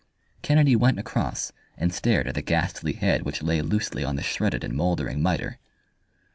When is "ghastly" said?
2.41-2.93